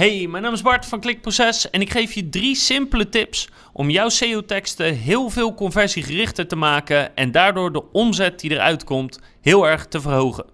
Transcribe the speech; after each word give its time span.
Hey, 0.00 0.26
mijn 0.26 0.42
naam 0.42 0.52
is 0.52 0.62
Bart 0.62 0.86
van 0.86 1.00
Klikproces 1.00 1.70
en 1.70 1.80
ik 1.80 1.90
geef 1.90 2.12
je 2.12 2.28
drie 2.28 2.54
simpele 2.54 3.08
tips 3.08 3.48
om 3.72 3.90
jouw 3.90 4.08
SEO-teksten 4.08 4.94
heel 4.94 5.30
veel 5.30 5.54
conversiegerichter 5.54 6.46
te 6.46 6.56
maken 6.56 7.16
en 7.16 7.30
daardoor 7.30 7.72
de 7.72 7.92
omzet 7.92 8.40
die 8.40 8.50
eruit 8.50 8.84
komt 8.84 9.20
heel 9.40 9.68
erg 9.68 9.86
te 9.86 10.00
verhogen. 10.00 10.44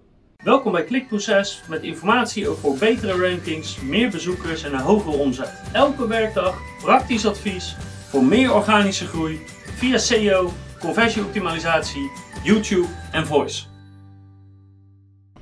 Welkom 0.43 0.71
bij 0.71 0.83
Klikproces 0.83 1.61
met 1.67 1.83
informatie 1.83 2.47
over 2.47 2.77
betere 2.77 3.29
rankings, 3.29 3.81
meer 3.81 4.09
bezoekers 4.09 4.63
en 4.63 4.73
een 4.73 4.79
hogere 4.79 5.17
omzet. 5.17 5.61
Elke 5.73 6.07
werkdag 6.07 6.57
praktisch 6.81 7.25
advies 7.25 7.75
voor 8.09 8.23
meer 8.23 8.53
organische 8.53 9.07
groei 9.07 9.39
via 9.75 9.97
SEO, 9.97 10.53
conversieoptimalisatie, 10.79 12.11
YouTube 12.43 12.87
en 13.11 13.27
voice. 13.27 13.76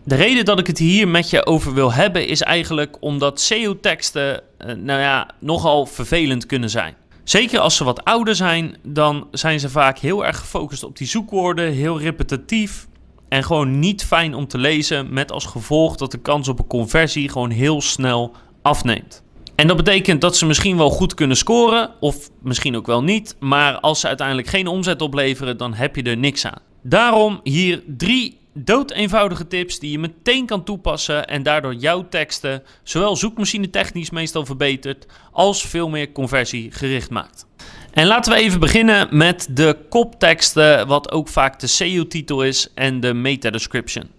De 0.07 0.15
reden 0.15 0.45
dat 0.45 0.59
ik 0.59 0.67
het 0.67 0.77
hier 0.77 1.07
met 1.07 1.29
je 1.29 1.45
over 1.45 1.73
wil 1.73 1.93
hebben 1.93 2.27
is 2.27 2.41
eigenlijk 2.41 2.97
omdat 2.99 3.41
SEO-teksten, 3.41 4.41
eh, 4.57 4.75
nou 4.75 4.99
ja, 4.99 5.29
nogal 5.39 5.85
vervelend 5.85 6.45
kunnen 6.45 6.69
zijn. 6.69 6.95
Zeker 7.23 7.59
als 7.59 7.75
ze 7.75 7.83
wat 7.83 8.03
ouder 8.03 8.35
zijn, 8.35 8.77
dan 8.83 9.27
zijn 9.31 9.59
ze 9.59 9.69
vaak 9.69 9.99
heel 9.99 10.25
erg 10.25 10.37
gefocust 10.37 10.83
op 10.83 10.97
die 10.97 11.07
zoekwoorden, 11.07 11.71
heel 11.71 11.99
repetitief 11.99 12.87
en 13.29 13.43
gewoon 13.43 13.79
niet 13.79 14.05
fijn 14.05 14.33
om 14.33 14.47
te 14.47 14.57
lezen, 14.57 15.13
met 15.13 15.31
als 15.31 15.45
gevolg 15.45 15.95
dat 15.95 16.11
de 16.11 16.21
kans 16.21 16.47
op 16.47 16.59
een 16.59 16.67
conversie 16.67 17.29
gewoon 17.29 17.49
heel 17.49 17.81
snel 17.81 18.31
afneemt. 18.61 19.23
En 19.55 19.67
dat 19.67 19.77
betekent 19.77 20.21
dat 20.21 20.37
ze 20.37 20.45
misschien 20.45 20.77
wel 20.77 20.89
goed 20.89 21.13
kunnen 21.13 21.37
scoren, 21.37 21.89
of 21.99 22.29
misschien 22.41 22.75
ook 22.75 22.87
wel 22.87 23.03
niet, 23.03 23.35
maar 23.39 23.79
als 23.79 23.99
ze 23.99 24.07
uiteindelijk 24.07 24.47
geen 24.47 24.67
omzet 24.67 25.01
opleveren, 25.01 25.57
dan 25.57 25.73
heb 25.73 25.95
je 25.95 26.03
er 26.03 26.17
niks 26.17 26.45
aan. 26.45 26.61
Daarom 26.81 27.39
hier 27.43 27.83
drie 27.87 28.43
dood 28.57 28.91
eenvoudige 28.91 29.47
tips 29.47 29.79
die 29.79 29.91
je 29.91 29.99
meteen 29.99 30.45
kan 30.45 30.63
toepassen 30.63 31.27
en 31.27 31.43
daardoor 31.43 31.73
jouw 31.73 32.07
teksten 32.09 32.63
zowel 32.83 33.15
zoekmachine 33.15 33.69
technisch 33.69 34.09
meestal 34.09 34.45
verbetert 34.45 35.05
als 35.31 35.63
veel 35.63 35.89
meer 35.89 36.11
conversie 36.11 36.71
gericht 36.71 37.09
maakt. 37.09 37.45
En 37.91 38.07
laten 38.07 38.33
we 38.33 38.39
even 38.39 38.59
beginnen 38.59 39.17
met 39.17 39.47
de 39.49 39.77
kopteksten, 39.89 40.87
wat 40.87 41.11
ook 41.11 41.27
vaak 41.27 41.59
de 41.59 41.67
SEO-titel 41.67 42.43
is 42.43 42.71
en 42.73 42.99
de 42.99 43.13
meta-description. 43.13 44.09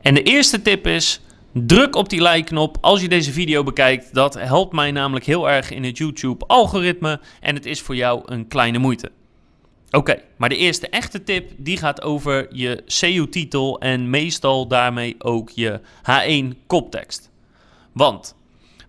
En 0.00 0.14
de 0.14 0.22
eerste 0.22 0.62
tip 0.62 0.86
is: 0.86 1.20
druk 1.52 1.96
op 1.96 2.08
die 2.08 2.22
like-knop 2.22 2.76
als 2.80 3.00
je 3.00 3.08
deze 3.08 3.32
video 3.32 3.62
bekijkt. 3.62 4.14
Dat 4.14 4.34
helpt 4.34 4.72
mij 4.72 4.90
namelijk 4.90 5.24
heel 5.24 5.50
erg 5.50 5.70
in 5.70 5.84
het 5.84 5.98
YouTube-algoritme 5.98 7.20
en 7.40 7.54
het 7.54 7.66
is 7.66 7.80
voor 7.80 7.96
jou 7.96 8.22
een 8.24 8.48
kleine 8.48 8.78
moeite. 8.78 9.10
Oké, 9.94 10.20
maar 10.36 10.48
de 10.48 10.56
eerste 10.56 10.88
echte 10.88 11.22
tip 11.22 11.50
die 11.56 11.76
gaat 11.76 12.02
over 12.02 12.46
je 12.50 12.82
SEO-titel 12.86 13.80
en 13.80 14.10
meestal 14.10 14.66
daarmee 14.66 15.14
ook 15.18 15.50
je 15.50 15.80
H1 15.80 16.66
koptekst. 16.66 17.30
Want 17.92 18.34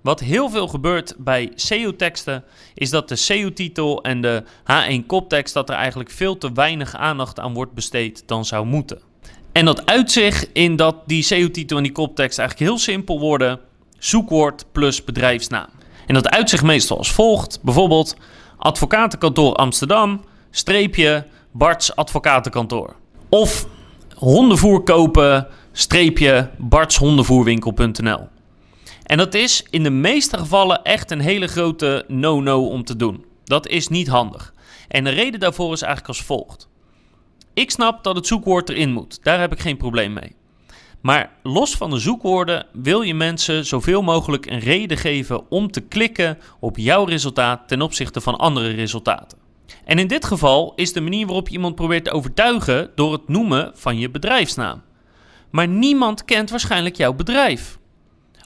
wat 0.01 0.19
heel 0.19 0.49
veel 0.49 0.67
gebeurt 0.67 1.15
bij 1.17 1.51
SEO-teksten 1.55 2.43
is 2.73 2.89
dat 2.89 3.09
de 3.09 3.15
SEO-titel 3.15 4.03
en 4.03 4.21
de 4.21 4.43
H1 4.71 5.05
koptekst 5.07 5.53
dat 5.53 5.69
er 5.69 5.75
eigenlijk 5.75 6.09
veel 6.09 6.37
te 6.37 6.51
weinig 6.53 6.95
aandacht 6.95 7.39
aan 7.39 7.53
wordt 7.53 7.73
besteed 7.73 8.23
dan 8.25 8.45
zou 8.45 8.65
moeten. 8.65 9.01
En 9.51 9.65
dat 9.65 9.85
uitzicht 9.85 10.49
in 10.53 10.75
dat 10.75 10.95
die 11.05 11.23
SEO-titel 11.23 11.77
en 11.77 11.83
die 11.83 11.91
koptekst 11.91 12.39
eigenlijk 12.39 12.69
heel 12.69 12.79
simpel 12.79 13.19
worden: 13.19 13.59
zoekwoord 13.97 14.65
plus 14.71 15.03
bedrijfsnaam. 15.03 15.69
En 16.07 16.13
dat 16.13 16.29
uitzicht 16.29 16.63
meestal 16.63 16.97
als 16.97 17.11
volgt: 17.11 17.59
bijvoorbeeld 17.61 18.15
advocatenkantoor 18.57 19.53
Amsterdam 19.53 20.21
streepje 20.55 21.25
Barts 21.51 21.95
advocatenkantoor. 21.95 22.95
Of 23.29 23.67
hondenvoer 24.15 24.83
kopen, 24.83 25.47
streepje 25.71 26.49
bartshondenvoerwinkel.nl. 26.57 28.27
En 29.03 29.17
dat 29.17 29.33
is 29.33 29.65
in 29.69 29.83
de 29.83 29.89
meeste 29.89 30.37
gevallen 30.37 30.83
echt 30.83 31.11
een 31.11 31.19
hele 31.19 31.47
grote 31.47 32.05
no-no 32.07 32.67
om 32.67 32.83
te 32.83 32.95
doen. 32.95 33.25
Dat 33.43 33.67
is 33.67 33.87
niet 33.87 34.07
handig. 34.07 34.53
En 34.87 35.03
de 35.03 35.09
reden 35.09 35.39
daarvoor 35.39 35.73
is 35.73 35.81
eigenlijk 35.81 36.17
als 36.17 36.25
volgt. 36.25 36.67
Ik 37.53 37.71
snap 37.71 38.03
dat 38.03 38.15
het 38.15 38.27
zoekwoord 38.27 38.69
erin 38.69 38.91
moet. 38.91 39.23
Daar 39.23 39.39
heb 39.39 39.51
ik 39.51 39.59
geen 39.59 39.77
probleem 39.77 40.13
mee. 40.13 40.35
Maar 41.01 41.31
los 41.43 41.75
van 41.75 41.89
de 41.89 41.99
zoekwoorden 41.99 42.65
wil 42.73 43.01
je 43.01 43.13
mensen 43.13 43.65
zoveel 43.65 44.01
mogelijk 44.01 44.45
een 44.45 44.59
reden 44.59 44.97
geven 44.97 45.49
om 45.49 45.71
te 45.71 45.81
klikken 45.81 46.37
op 46.59 46.77
jouw 46.77 47.03
resultaat 47.03 47.67
ten 47.67 47.81
opzichte 47.81 48.21
van 48.21 48.37
andere 48.37 48.69
resultaten. 48.69 49.44
En 49.85 49.99
in 49.99 50.07
dit 50.07 50.25
geval 50.25 50.73
is 50.75 50.93
de 50.93 51.01
manier 51.01 51.25
waarop 51.25 51.47
je 51.47 51.53
iemand 51.53 51.75
probeert 51.75 52.03
te 52.03 52.11
overtuigen 52.11 52.91
door 52.95 53.11
het 53.11 53.27
noemen 53.27 53.71
van 53.75 53.97
je 53.97 54.09
bedrijfsnaam. 54.09 54.81
Maar 55.49 55.67
niemand 55.67 56.25
kent 56.25 56.49
waarschijnlijk 56.49 56.95
jouw 56.95 57.13
bedrijf. 57.13 57.77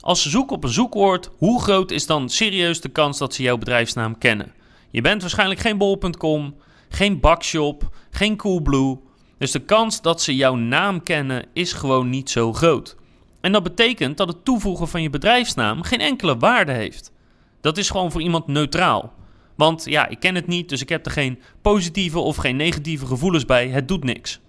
Als 0.00 0.22
ze 0.22 0.30
zoeken 0.30 0.56
op 0.56 0.64
een 0.64 0.70
zoekwoord, 0.70 1.30
hoe 1.36 1.62
groot 1.62 1.90
is 1.90 2.06
dan 2.06 2.28
serieus 2.28 2.80
de 2.80 2.88
kans 2.88 3.18
dat 3.18 3.34
ze 3.34 3.42
jouw 3.42 3.58
bedrijfsnaam 3.58 4.18
kennen? 4.18 4.52
Je 4.90 5.00
bent 5.00 5.20
waarschijnlijk 5.20 5.60
geen 5.60 5.78
bol.com, 5.78 6.54
geen 6.88 7.20
bakshop, 7.20 7.96
geen 8.10 8.36
coolblue. 8.36 8.98
Dus 9.38 9.50
de 9.50 9.58
kans 9.58 10.02
dat 10.02 10.22
ze 10.22 10.36
jouw 10.36 10.54
naam 10.54 11.02
kennen 11.02 11.46
is 11.52 11.72
gewoon 11.72 12.10
niet 12.10 12.30
zo 12.30 12.52
groot. 12.52 12.96
En 13.40 13.52
dat 13.52 13.62
betekent 13.62 14.16
dat 14.16 14.28
het 14.28 14.44
toevoegen 14.44 14.88
van 14.88 15.02
je 15.02 15.10
bedrijfsnaam 15.10 15.82
geen 15.82 16.00
enkele 16.00 16.36
waarde 16.36 16.72
heeft. 16.72 17.12
Dat 17.60 17.78
is 17.78 17.90
gewoon 17.90 18.10
voor 18.10 18.22
iemand 18.22 18.46
neutraal. 18.46 19.12
Want 19.60 19.84
ja, 19.84 20.08
ik 20.08 20.20
ken 20.20 20.34
het 20.34 20.46
niet, 20.46 20.68
dus 20.68 20.80
ik 20.80 20.88
heb 20.88 21.06
er 21.06 21.12
geen 21.12 21.38
positieve 21.62 22.18
of 22.18 22.36
geen 22.36 22.56
negatieve 22.56 23.06
gevoelens 23.06 23.44
bij. 23.44 23.68
Het 23.68 23.88
doet 23.88 24.04
niks. 24.04 24.40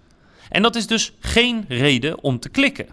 En 0.48 0.62
dat 0.62 0.76
is 0.76 0.86
dus 0.86 1.12
geen 1.20 1.64
reden 1.68 2.22
om 2.22 2.38
te 2.38 2.48
klikken. 2.48 2.86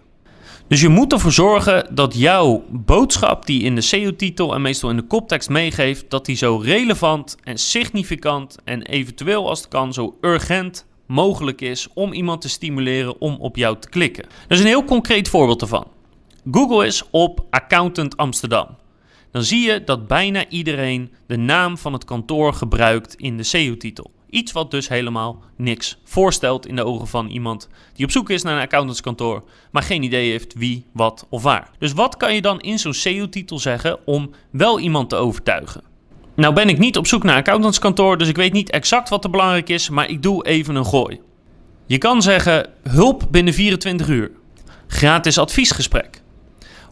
Dus 0.68 0.80
je 0.80 0.88
moet 0.88 1.12
ervoor 1.12 1.32
zorgen 1.32 1.94
dat 1.94 2.14
jouw 2.14 2.64
boodschap 2.70 3.46
die 3.46 3.62
in 3.62 3.74
de 3.74 3.80
SEO-titel 3.80 4.54
en 4.54 4.62
meestal 4.62 4.90
in 4.90 4.96
de 4.96 5.02
koptekst 5.02 5.48
meegeeft, 5.48 6.10
dat 6.10 6.26
die 6.26 6.36
zo 6.36 6.56
relevant 6.56 7.36
en 7.42 7.58
significant 7.58 8.56
en 8.64 8.82
eventueel 8.82 9.48
als 9.48 9.58
het 9.58 9.68
kan 9.68 9.92
zo 9.92 10.16
urgent 10.20 10.86
mogelijk 11.06 11.60
is 11.60 11.88
om 11.94 12.12
iemand 12.12 12.40
te 12.40 12.48
stimuleren 12.48 13.20
om 13.20 13.36
op 13.38 13.56
jou 13.56 13.76
te 13.78 13.88
klikken. 13.88 14.26
Is 14.48 14.60
een 14.60 14.66
heel 14.66 14.84
concreet 14.84 15.28
voorbeeld 15.28 15.62
ervan. 15.62 15.86
Google 16.50 16.86
is 16.86 17.02
op 17.10 17.44
Accountant 17.50 18.16
Amsterdam 18.16 18.66
dan 19.30 19.42
zie 19.42 19.66
je 19.66 19.84
dat 19.84 20.06
bijna 20.06 20.48
iedereen 20.48 21.12
de 21.26 21.36
naam 21.36 21.78
van 21.78 21.92
het 21.92 22.04
kantoor 22.04 22.52
gebruikt 22.52 23.14
in 23.14 23.36
de 23.36 23.42
SEO-titel. 23.42 24.10
Iets 24.30 24.52
wat 24.52 24.70
dus 24.70 24.88
helemaal 24.88 25.42
niks 25.56 25.98
voorstelt 26.04 26.66
in 26.66 26.76
de 26.76 26.84
ogen 26.84 27.06
van 27.06 27.28
iemand 27.28 27.68
die 27.94 28.04
op 28.04 28.10
zoek 28.10 28.30
is 28.30 28.42
naar 28.42 28.56
een 28.56 28.62
accountantskantoor, 28.62 29.44
maar 29.70 29.82
geen 29.82 30.02
idee 30.02 30.30
heeft 30.30 30.54
wie, 30.54 30.84
wat 30.92 31.26
of 31.28 31.42
waar. 31.42 31.70
Dus 31.78 31.92
wat 31.92 32.16
kan 32.16 32.34
je 32.34 32.42
dan 32.42 32.60
in 32.60 32.78
zo'n 32.78 32.94
SEO-titel 32.94 33.58
zeggen 33.58 34.06
om 34.06 34.30
wel 34.50 34.80
iemand 34.80 35.08
te 35.08 35.16
overtuigen? 35.16 35.82
Nou 36.34 36.54
ben 36.54 36.68
ik 36.68 36.78
niet 36.78 36.96
op 36.96 37.06
zoek 37.06 37.22
naar 37.22 37.32
een 37.32 37.40
accountantskantoor, 37.40 38.18
dus 38.18 38.28
ik 38.28 38.36
weet 38.36 38.52
niet 38.52 38.70
exact 38.70 39.08
wat 39.08 39.24
er 39.24 39.30
belangrijk 39.30 39.68
is, 39.68 39.88
maar 39.88 40.08
ik 40.08 40.22
doe 40.22 40.46
even 40.46 40.74
een 40.74 40.86
gooi. 40.86 41.20
Je 41.86 41.98
kan 41.98 42.22
zeggen 42.22 42.68
hulp 42.82 43.26
binnen 43.30 43.54
24 43.54 44.08
uur. 44.08 44.30
Gratis 44.86 45.38
adviesgesprek 45.38 46.19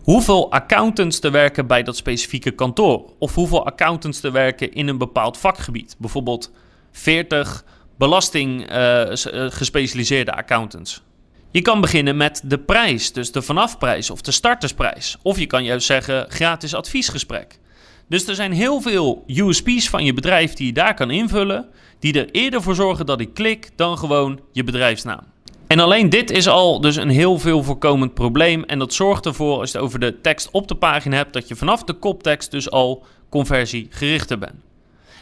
hoeveel 0.03 0.53
accountants 0.53 1.19
te 1.19 1.31
werken 1.31 1.67
bij 1.67 1.83
dat 1.83 1.97
specifieke 1.97 2.51
kantoor. 2.51 3.13
Of 3.19 3.35
hoeveel 3.35 3.67
accountants 3.67 4.21
te 4.21 4.31
werken 4.31 4.73
in 4.73 4.89
een 4.89 4.99
bepaald 4.99 5.39
vakgebied. 5.39 5.97
Bijvoorbeeld 5.99 6.53
40 6.93 7.65
belasting 7.99 8.73
uh, 8.73 9.03
gespecialiseerde 9.49 10.33
accountants. 10.33 11.03
Je 11.51 11.63
kan 11.63 11.81
beginnen 11.81 12.17
met 12.17 12.43
de 12.45 12.59
prijs, 12.59 13.13
dus 13.13 13.33
de 13.33 13.43
vanafprijs 13.43 14.11
of 14.11 14.21
de 14.21 14.31
startersprijs. 14.31 15.17
Of 15.23 15.39
je 15.39 15.47
kan 15.47 15.65
juist 15.65 15.87
zeggen 15.87 16.31
gratis 16.31 16.75
adviesgesprek. 16.75 17.59
Dus 18.09 18.27
er 18.27 18.35
zijn 18.35 18.53
heel 18.53 18.81
veel 18.81 19.25
USP's 19.27 19.89
van 19.89 20.05
je 20.05 20.13
bedrijf 20.13 20.53
die 20.53 20.67
je 20.67 20.73
daar 20.73 20.95
kan 20.95 21.11
invullen, 21.11 21.69
die 21.99 22.13
er 22.21 22.31
eerder 22.31 22.63
voor 22.63 22.75
zorgen 22.75 23.07
dat 23.07 23.21
ik 23.21 23.35
klik 23.35 23.71
dan 23.77 23.99
gewoon 23.99 24.41
je 24.53 24.65
bedrijfsnaam. 24.65 25.21
En 25.69 25.81
alleen 25.81 26.11
dit 26.11 26.31
is 26.31 26.49
al 26.49 26.81
dus 26.81 26.97
een 26.97 27.09
heel 27.09 27.39
veel 27.39 27.63
voorkomend 27.63 28.15
probleem. 28.15 28.65
En 28.65 28.79
dat 28.79 28.93
zorgt 28.93 29.27
ervoor, 29.27 29.59
als 29.59 29.71
je 29.71 29.77
het 29.77 29.87
over 29.87 30.01
de 30.01 30.21
tekst 30.21 30.49
op 30.51 30.69
de 30.69 30.75
pagina 30.75 31.17
hebt, 31.17 31.33
dat 31.33 31.49
je 31.49 31.57
vanaf 31.57 31.85
de 31.85 31.93
koptekst 31.93 32.51
dus 32.51 32.71
al 32.71 33.05
conversiegerichter 33.29 34.39
bent. 34.39 34.55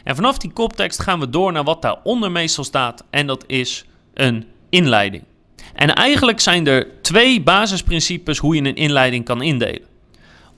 En 0.03 0.15
vanaf 0.15 0.37
die 0.37 0.51
koptekst 0.51 1.01
gaan 1.01 1.19
we 1.19 1.29
door 1.29 1.51
naar 1.51 1.63
wat 1.63 1.81
daaronder 1.81 2.31
meestal 2.31 2.63
staat. 2.63 3.03
En 3.09 3.27
dat 3.27 3.43
is 3.47 3.85
een 4.13 4.45
inleiding. 4.69 5.23
En 5.73 5.93
eigenlijk 5.93 6.39
zijn 6.39 6.67
er 6.67 6.87
twee 7.01 7.41
basisprincipes 7.41 8.37
hoe 8.37 8.55
je 8.55 8.61
een 8.61 8.75
inleiding 8.75 9.25
kan 9.25 9.41
indelen. 9.41 9.87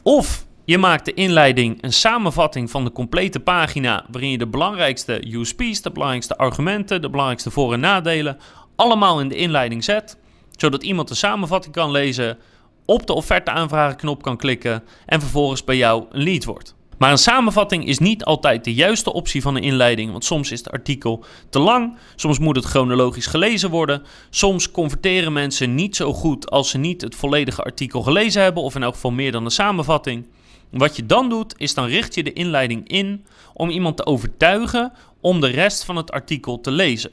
Of 0.04 0.46
je 0.66 0.78
maakt 0.78 1.06
de 1.06 1.14
inleiding 1.14 1.78
een 1.84 1.94
samenvatting 1.94 2.70
van 2.70 2.84
de 2.84 2.92
complete 2.92 3.40
pagina, 3.40 4.06
waarin 4.12 4.32
je 4.32 4.38
de 4.38 4.48
belangrijkste 4.48 5.38
USP's, 5.38 5.82
de 5.82 5.92
belangrijkste 5.92 6.38
argumenten, 6.38 7.02
de 7.02 7.10
belangrijkste 7.10 7.52
voor- 7.52 7.74
en 7.74 7.80
nadelen 7.80 8.38
allemaal 8.80 9.20
in 9.20 9.28
de 9.28 9.36
inleiding 9.36 9.84
zet, 9.84 10.18
zodat 10.52 10.84
iemand 10.84 11.08
de 11.08 11.16
samenvatting 11.16 11.74
kan 11.74 11.92
lezen, 11.92 12.38
op 12.86 13.08
de 13.08 13.14
offerte 13.14 13.52
aanvragen 13.52 13.98
knop 13.98 14.22
kan 14.22 14.38
klikken 14.38 14.84
en 15.06 15.20
vervolgens 15.20 15.64
bij 15.64 15.78
jou 15.78 16.06
een 16.12 16.24
lead 16.24 16.46
wordt. 16.46 16.76
Maar 16.98 17.12
een 17.12 17.18
samenvatting 17.18 17.88
is 17.88 18.00
niet 18.00 18.24
altijd 18.24 18.64
de 18.64 18.74
juiste 18.74 19.14
optie 19.14 19.42
van 19.42 19.56
een 19.56 19.64
inleiding, 19.64 20.12
want 20.12 20.26
soms 20.26 20.52
is 20.52 20.60
het 20.60 20.72
artikel 20.72 21.24
te 21.50 21.60
lang, 21.60 21.98
soms 22.16 22.40
moet 22.40 22.56
het 22.56 22.66
chronologisch 22.66 23.26
gelezen 23.26 23.70
worden, 23.70 24.04
soms 24.30 24.72
converteren 24.72 25.34
mensen 25.34 25.76
niet 25.76 25.96
zo 25.96 26.14
goed 26.14 26.50
als 26.50 26.70
ze 26.70 26.78
niet 26.78 27.02
het 27.02 27.16
volledige 27.16 27.64
artikel 27.64 28.02
gelezen 28.02 28.42
hebben, 28.42 28.64
of 28.64 28.76
in 28.76 28.84
elk 28.84 28.94
geval 28.94 29.12
meer 29.12 29.32
dan 29.32 29.44
de 29.44 29.50
samenvatting. 29.50 30.28
Wat 30.70 30.96
je 30.96 31.06
dan 31.06 31.30
doet, 31.30 31.54
is 31.58 31.74
dan 31.74 31.86
richt 31.86 32.16
je 32.16 32.24
de 32.24 32.34
inleiding 32.34 32.88
in 32.88 33.26
om 33.54 33.70
iemand 33.70 33.98
te 33.98 34.06
overtuigen 34.06 34.94
om 35.22 35.42
de 35.42 35.48
rest 35.48 35.84
van 35.86 35.96
het 35.96 36.12
artikel 36.12 36.62
te 36.62 36.72
lezen. 36.72 37.12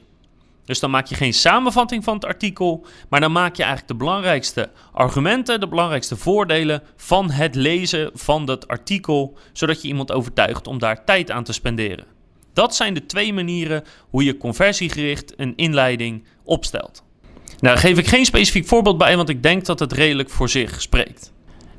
Dus 0.67 0.79
dan 0.79 0.89
maak 0.89 1.07
je 1.07 1.15
geen 1.15 1.33
samenvatting 1.33 2.03
van 2.03 2.13
het 2.13 2.25
artikel, 2.25 2.85
maar 3.09 3.19
dan 3.19 3.31
maak 3.31 3.55
je 3.55 3.63
eigenlijk 3.63 3.91
de 3.91 4.05
belangrijkste 4.05 4.69
argumenten, 4.91 5.59
de 5.59 5.67
belangrijkste 5.67 6.15
voordelen 6.15 6.83
van 6.95 7.31
het 7.31 7.55
lezen 7.55 8.11
van 8.13 8.45
dat 8.45 8.67
artikel, 8.67 9.37
zodat 9.53 9.81
je 9.81 9.87
iemand 9.87 10.11
overtuigt 10.11 10.67
om 10.67 10.79
daar 10.79 11.05
tijd 11.05 11.31
aan 11.31 11.43
te 11.43 11.53
spenderen. 11.53 12.05
Dat 12.53 12.75
zijn 12.75 12.93
de 12.93 13.05
twee 13.05 13.33
manieren 13.33 13.83
hoe 14.09 14.23
je 14.23 14.37
conversiegericht 14.37 15.33
een 15.37 15.53
inleiding 15.55 16.23
opstelt. 16.43 17.03
Nou, 17.45 17.57
daar 17.59 17.77
geef 17.77 17.97
ik 17.97 18.07
geen 18.07 18.25
specifiek 18.25 18.67
voorbeeld 18.67 18.97
bij, 18.97 19.15
want 19.15 19.29
ik 19.29 19.43
denk 19.43 19.65
dat 19.65 19.79
het 19.79 19.93
redelijk 19.93 20.29
voor 20.29 20.49
zich 20.49 20.81
spreekt. 20.81 21.33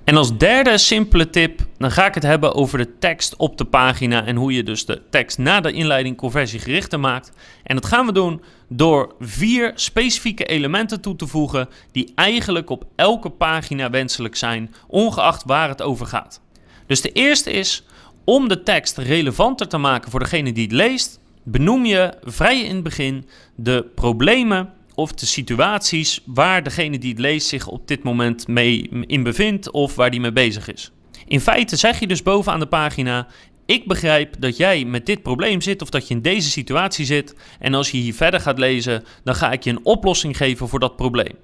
En 0.08 0.16
als 0.16 0.36
derde 0.36 0.78
simpele 0.78 1.30
tip, 1.30 1.60
dan 1.76 1.90
ga 1.90 2.06
ik 2.06 2.14
het 2.14 2.22
hebben 2.22 2.54
over 2.54 2.78
de 2.78 2.98
tekst 2.98 3.36
op 3.36 3.58
de 3.58 3.64
pagina 3.64 4.24
en 4.24 4.36
hoe 4.36 4.52
je 4.52 4.62
dus 4.62 4.84
de 4.84 5.02
tekst 5.10 5.38
na 5.38 5.60
de 5.60 5.72
inleiding 5.72 6.16
conversiegerichter 6.16 7.00
maakt. 7.00 7.32
En 7.62 7.74
dat 7.76 7.86
gaan 7.86 8.06
we 8.06 8.12
doen 8.12 8.42
door 8.68 9.14
vier 9.20 9.72
specifieke 9.74 10.44
elementen 10.44 11.00
toe 11.00 11.16
te 11.16 11.26
voegen 11.26 11.68
die 11.92 12.12
eigenlijk 12.14 12.70
op 12.70 12.84
elke 12.96 13.30
pagina 13.30 13.90
wenselijk 13.90 14.36
zijn, 14.36 14.74
ongeacht 14.86 15.42
waar 15.44 15.68
het 15.68 15.82
over 15.82 16.06
gaat. 16.06 16.40
Dus 16.86 17.00
de 17.00 17.12
eerste 17.12 17.50
is 17.50 17.84
om 18.24 18.48
de 18.48 18.62
tekst 18.62 18.98
relevanter 18.98 19.68
te 19.68 19.78
maken 19.78 20.10
voor 20.10 20.20
degene 20.20 20.52
die 20.52 20.64
het 20.64 20.72
leest, 20.72 21.20
benoem 21.42 21.84
je 21.84 22.14
vrij 22.22 22.60
in 22.60 22.74
het 22.74 22.84
begin 22.84 23.28
de 23.54 23.84
problemen 23.94 24.72
of 24.98 25.12
de 25.12 25.26
situaties 25.26 26.20
waar 26.24 26.62
degene 26.62 26.98
die 26.98 27.10
het 27.10 27.18
leest 27.18 27.48
zich 27.48 27.66
op 27.66 27.88
dit 27.88 28.02
moment 28.02 28.48
mee 28.48 28.88
in 29.06 29.22
bevindt 29.22 29.70
of 29.70 29.94
waar 29.94 30.10
die 30.10 30.20
mee 30.20 30.32
bezig 30.32 30.72
is. 30.72 30.90
In 31.26 31.40
feite 31.40 31.76
zeg 31.76 32.00
je 32.00 32.06
dus 32.06 32.22
bovenaan 32.22 32.58
de 32.58 32.66
pagina: 32.66 33.26
Ik 33.66 33.86
begrijp 33.86 34.34
dat 34.38 34.56
jij 34.56 34.84
met 34.84 35.06
dit 35.06 35.22
probleem 35.22 35.60
zit 35.60 35.82
of 35.82 35.90
dat 35.90 36.08
je 36.08 36.14
in 36.14 36.22
deze 36.22 36.50
situatie 36.50 37.04
zit. 37.04 37.34
En 37.58 37.74
als 37.74 37.90
je 37.90 37.98
hier 37.98 38.14
verder 38.14 38.40
gaat 38.40 38.58
lezen, 38.58 39.04
dan 39.24 39.34
ga 39.34 39.52
ik 39.52 39.64
je 39.64 39.70
een 39.70 39.84
oplossing 39.84 40.36
geven 40.36 40.68
voor 40.68 40.80
dat 40.80 40.96
probleem. 40.96 41.34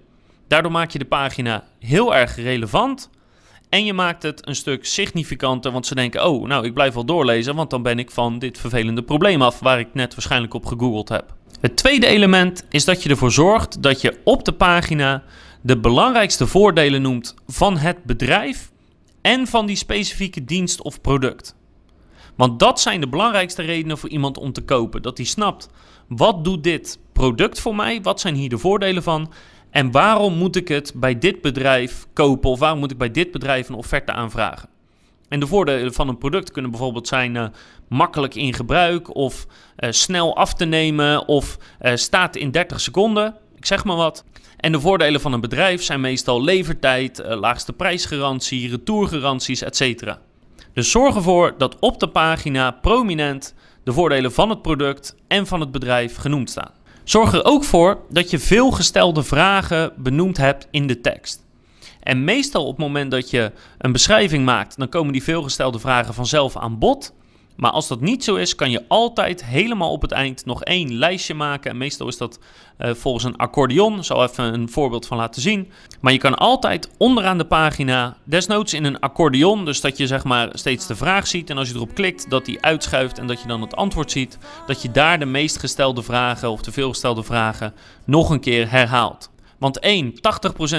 Daardoor 0.49 0.73
maak 0.73 0.91
je 0.91 0.99
de 0.99 1.05
pagina 1.05 1.65
heel 1.79 2.15
erg 2.15 2.37
relevant. 2.37 3.11
En 3.69 3.85
je 3.85 3.93
maakt 3.93 4.23
het 4.23 4.49
een 4.49 4.57
stuk 4.57 4.85
significanter, 4.85 5.73
want 5.73 5.87
ze 5.87 5.95
denken: 5.95 6.27
Oh, 6.27 6.47
nou, 6.47 6.65
ik 6.65 6.75
blijf 6.75 6.95
wel 6.95 7.05
doorlezen, 7.05 7.55
want 7.55 7.71
dan 7.71 7.83
ben 7.83 7.99
ik 7.99 8.11
van 8.11 8.39
dit 8.39 8.59
vervelende 8.59 9.03
probleem 9.03 9.43
af 9.43 9.61
waar 9.61 9.79
ik 9.79 9.89
net 9.93 10.15
waarschijnlijk 10.15 10.55
op 10.55 10.67
gegoogeld 10.67 11.09
heb. 11.09 11.35
Het 11.61 11.77
tweede 11.77 12.07
element 12.07 12.65
is 12.71 12.85
dat 12.85 13.03
je 13.03 13.09
ervoor 13.09 13.33
zorgt 13.33 13.83
dat 13.83 14.01
je 14.01 14.21
op 14.25 14.45
de 14.45 14.53
pagina 14.53 15.23
de 15.61 15.79
belangrijkste 15.79 16.47
voordelen 16.47 17.03
noemt 17.03 17.35
van 17.47 17.77
het 17.77 18.05
bedrijf 18.05 18.71
en 19.21 19.47
van 19.47 19.67
die 19.67 19.77
specifieke 19.77 20.45
dienst 20.45 20.83
of 20.83 21.01
product. 21.01 21.55
Want 22.35 22.59
dat 22.59 22.81
zijn 22.81 23.01
de 23.01 23.09
belangrijkste 23.09 23.63
redenen 23.63 23.99
voor 23.99 24.09
iemand 24.09 24.39
om 24.39 24.53
te 24.53 24.63
kopen. 24.63 25.03
Dat 25.03 25.17
hij 25.17 25.27
snapt, 25.27 25.69
wat 26.09 26.45
doet 26.45 26.63
dit 26.63 26.99
product 27.13 27.61
voor 27.61 27.77
mij? 27.77 28.03
Wat 28.03 28.21
zijn 28.21 28.35
hier 28.35 28.49
de 28.49 28.59
voordelen 28.59 29.03
van? 29.03 29.33
En 29.71 29.91
waarom 29.91 30.35
moet 30.35 30.57
ik 30.57 30.69
het 30.69 30.93
bij 30.95 31.19
dit 31.19 31.41
bedrijf 31.41 32.07
kopen? 32.13 32.51
Of 32.51 32.59
waarom 32.59 32.79
moet 32.79 32.91
ik 32.91 32.99
bij 32.99 33.11
dit 33.11 33.31
bedrijf 33.31 33.69
een 33.69 33.75
offerte 33.75 34.13
aanvragen? 34.13 34.69
En 35.35 35.41
de 35.41 35.47
voordelen 35.47 35.93
van 35.93 36.09
een 36.09 36.19
product 36.19 36.51
kunnen 36.51 36.71
bijvoorbeeld 36.71 37.09
zijn 37.09 37.35
uh, 37.35 37.47
makkelijk 37.89 38.35
in 38.35 38.55
gebruik 38.55 39.15
of 39.15 39.47
uh, 39.79 39.91
snel 39.91 40.37
af 40.37 40.55
te 40.55 40.65
nemen 40.65 41.29
of 41.29 41.57
uh, 41.83 41.95
staat 41.95 42.37
in 42.37 42.51
30 42.51 42.81
seconden. 42.81 43.37
Ik 43.57 43.67
zeg 43.67 43.85
maar 43.85 43.97
wat. 43.97 44.25
En 44.57 44.73
de 44.73 44.81
voordelen 44.81 45.21
van 45.21 45.33
een 45.33 45.41
bedrijf 45.41 45.83
zijn 45.83 46.01
meestal 46.01 46.43
levertijd, 46.43 47.23
laagste 47.27 47.73
prijsgarantie, 47.73 48.71
retourgaranties, 48.71 49.63
etc. 49.63 50.17
Dus 50.73 50.91
zorg 50.91 51.15
ervoor 51.15 51.55
dat 51.59 51.79
op 51.79 52.01
de 52.01 52.09
pagina 52.09 52.71
prominent 52.71 53.55
de 53.85 53.93
voordelen 53.93 54.33
van 54.33 54.51
het 54.51 54.63
product 54.63 55.17
en 55.29 55.47
van 55.47 55.61
het 55.61 55.71
bedrijf 55.71 56.17
genoemd 56.17 56.51
staan. 56.51 56.73
Zorg 57.05 57.33
er 57.33 57.45
ook 57.45 57.65
voor 57.65 58.01
dat 58.11 58.31
je 58.31 58.39
veel 58.39 58.71
gestelde 58.71 59.23
vragen 59.23 59.93
benoemd 59.97 60.37
hebt 60.37 60.69
in 60.71 60.87
de 60.87 61.01
tekst. 61.01 61.44
En 62.05 62.25
meestal 62.25 62.63
op 62.63 62.77
het 62.77 62.87
moment 62.87 63.11
dat 63.11 63.31
je 63.31 63.53
een 63.79 63.93
beschrijving 63.93 64.45
maakt, 64.45 64.79
dan 64.79 64.89
komen 64.89 65.13
die 65.13 65.23
veelgestelde 65.23 65.79
vragen 65.79 66.15
vanzelf 66.15 66.57
aan 66.57 66.79
bod. 66.79 67.13
Maar 67.57 67.71
als 67.71 67.89
dat 67.89 68.01
niet 68.01 68.25
zo 68.25 68.35
is, 68.35 68.55
kan 68.55 68.71
je 68.71 68.85
altijd 68.89 69.45
helemaal 69.45 69.91
op 69.91 70.03
het 70.03 70.13
eind 70.13 70.47
nog 70.47 70.63
één 70.63 70.95
lijstje 70.95 71.35
maken. 71.35 71.71
En 71.71 71.77
meestal 71.77 72.09
is 72.09 72.17
dat 72.17 72.39
uh, 72.79 72.95
volgens 72.95 73.25
een 73.25 73.37
accordeon. 73.37 73.99
Ik 73.99 74.05
zal 74.05 74.23
even 74.23 74.55
een 74.55 74.69
voorbeeld 74.69 75.07
van 75.07 75.17
laten 75.17 75.43
zien. 75.43 75.71
Maar 76.01 76.13
je 76.13 76.19
kan 76.19 76.39
altijd 76.39 76.91
onderaan 76.99 77.39
de 77.39 77.47
pagina, 77.47 78.17
desnoods 78.25 78.75
in 78.75 78.85
een 78.85 79.01
accordeon, 79.01 79.65
dus 79.65 79.81
dat 79.81 79.97
je 79.97 80.07
zeg 80.07 80.25
maar 80.25 80.49
steeds 80.53 80.87
de 80.87 80.97
vraag 80.97 81.27
ziet. 81.27 81.51
En 81.51 81.59
als 81.59 81.69
je 81.69 81.75
erop 81.75 81.95
klikt, 81.95 82.31
dat 82.31 82.45
die 82.45 82.63
uitschuift 82.63 83.19
en 83.19 83.27
dat 83.27 83.41
je 83.41 83.49
dan 83.49 83.61
het 83.61 83.77
antwoord 83.77 84.11
ziet. 84.11 84.39
Dat 84.67 84.83
je 84.83 84.91
daar 84.91 85.19
de 85.19 85.25
meest 85.25 85.59
gestelde 85.59 86.03
vragen 86.03 86.51
of 86.51 86.63
de 86.63 86.73
veelgestelde 86.73 87.23
vragen 87.23 87.75
nog 88.05 88.31
een 88.31 88.41
keer 88.41 88.71
herhaalt. 88.71 89.33
Want 89.65 89.79
één, 89.79 90.15
80% 90.15 90.17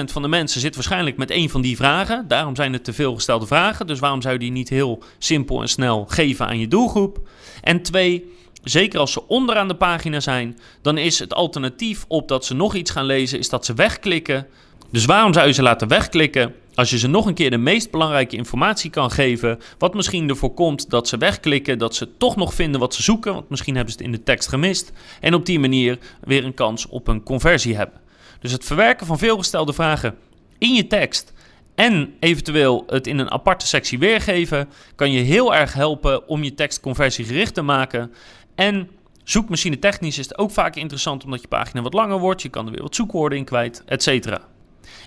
van 0.04 0.22
de 0.22 0.28
mensen 0.28 0.60
zit 0.60 0.74
waarschijnlijk 0.74 1.16
met 1.16 1.30
één 1.30 1.48
van 1.48 1.60
die 1.60 1.76
vragen. 1.76 2.28
Daarom 2.28 2.56
zijn 2.56 2.72
het 2.72 2.84
te 2.84 2.92
veel 2.92 3.14
gestelde 3.14 3.46
vragen. 3.46 3.86
Dus 3.86 3.98
waarom 3.98 4.22
zou 4.22 4.34
je 4.34 4.40
die 4.40 4.50
niet 4.50 4.68
heel 4.68 5.02
simpel 5.18 5.60
en 5.60 5.68
snel 5.68 6.04
geven 6.08 6.46
aan 6.46 6.58
je 6.58 6.68
doelgroep? 6.68 7.28
En 7.62 7.82
twee, 7.82 8.32
zeker 8.62 8.98
als 8.98 9.12
ze 9.12 9.26
onderaan 9.26 9.68
de 9.68 9.76
pagina 9.76 10.20
zijn, 10.20 10.58
dan 10.82 10.98
is 10.98 11.18
het 11.18 11.34
alternatief 11.34 12.04
op 12.08 12.28
dat 12.28 12.44
ze 12.44 12.54
nog 12.54 12.74
iets 12.74 12.90
gaan 12.90 13.04
lezen, 13.04 13.38
is 13.38 13.48
dat 13.48 13.64
ze 13.64 13.74
wegklikken. 13.74 14.46
Dus 14.90 15.04
waarom 15.04 15.32
zou 15.32 15.46
je 15.46 15.52
ze 15.52 15.62
laten 15.62 15.88
wegklikken? 15.88 16.54
Als 16.74 16.90
je 16.90 16.98
ze 16.98 17.08
nog 17.08 17.26
een 17.26 17.34
keer 17.34 17.50
de 17.50 17.56
meest 17.56 17.90
belangrijke 17.90 18.36
informatie 18.36 18.90
kan 18.90 19.10
geven, 19.10 19.58
wat 19.78 19.94
misschien 19.94 20.28
ervoor 20.28 20.54
komt 20.54 20.90
dat 20.90 21.08
ze 21.08 21.16
wegklikken, 21.16 21.78
dat 21.78 21.94
ze 21.94 22.16
toch 22.16 22.36
nog 22.36 22.54
vinden 22.54 22.80
wat 22.80 22.94
ze 22.94 23.02
zoeken, 23.02 23.34
want 23.34 23.48
misschien 23.48 23.74
hebben 23.74 23.92
ze 23.92 23.98
het 23.98 24.06
in 24.06 24.12
de 24.16 24.22
tekst 24.22 24.48
gemist, 24.48 24.92
en 25.20 25.34
op 25.34 25.46
die 25.46 25.58
manier 25.58 25.98
weer 26.20 26.44
een 26.44 26.54
kans 26.54 26.86
op 26.88 27.08
een 27.08 27.22
conversie 27.22 27.76
hebben. 27.76 28.04
Dus 28.46 28.54
het 28.54 28.64
verwerken 28.64 29.06
van 29.06 29.18
veelgestelde 29.18 29.72
vragen 29.72 30.14
in 30.58 30.74
je 30.74 30.86
tekst 30.86 31.32
en 31.74 32.14
eventueel 32.20 32.84
het 32.86 33.06
in 33.06 33.18
een 33.18 33.30
aparte 33.30 33.66
sectie 33.66 33.98
weergeven, 33.98 34.68
kan 34.94 35.12
je 35.12 35.20
heel 35.20 35.54
erg 35.54 35.72
helpen 35.72 36.28
om 36.28 36.42
je 36.42 36.54
tekst 36.54 36.80
conversiegericht 36.80 37.54
te 37.54 37.62
maken. 37.62 38.12
En 38.54 38.90
zoekmachine 39.24 39.78
technisch 39.78 40.18
is 40.18 40.28
het 40.28 40.38
ook 40.38 40.50
vaak 40.50 40.76
interessant 40.76 41.24
omdat 41.24 41.40
je 41.40 41.48
pagina 41.48 41.82
wat 41.82 41.92
langer 41.92 42.18
wordt, 42.18 42.42
je 42.42 42.48
kan 42.48 42.66
er 42.66 42.72
weer 42.72 42.82
wat 42.82 42.94
zoekwoorden 42.94 43.38
in 43.38 43.44
kwijt, 43.44 43.82
etc. 43.86 44.38